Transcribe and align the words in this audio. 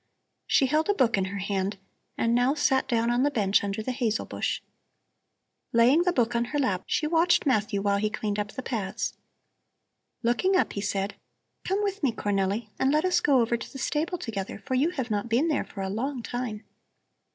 She 0.47 0.65
held 0.65 0.89
a 0.89 0.95
book 0.95 1.15
in 1.15 1.25
her 1.25 1.37
hand 1.37 1.77
and 2.17 2.33
now 2.33 2.55
sat 2.55 2.87
down 2.87 3.11
on 3.11 3.21
the 3.21 3.29
bench 3.29 3.63
under 3.63 3.83
the 3.83 3.91
hazel 3.91 4.25
bush. 4.25 4.63
Laying 5.73 6.01
the 6.01 6.11
book 6.11 6.35
on 6.35 6.45
her 6.45 6.57
lap, 6.57 6.85
she 6.87 7.05
watched 7.05 7.45
Matthew 7.45 7.83
while 7.83 7.97
he 7.99 8.09
cleaned 8.09 8.39
up 8.39 8.51
the 8.53 8.63
paths. 8.63 9.13
Looking 10.23 10.55
up 10.55 10.73
he 10.73 10.81
said: 10.81 11.17
"Come 11.65 11.83
with 11.83 12.01
me, 12.01 12.11
Cornelli, 12.11 12.69
and 12.79 12.91
let 12.91 13.05
us 13.05 13.19
go 13.21 13.41
over 13.41 13.57
to 13.57 13.71
the 13.71 13.77
stable 13.77 14.17
together, 14.17 14.57
for 14.65 14.73
you 14.73 14.89
have 14.89 15.11
not 15.11 15.29
been 15.29 15.49
there 15.49 15.65
for 15.65 15.83
a 15.83 15.87
long 15.89 16.23
time. 16.23 16.63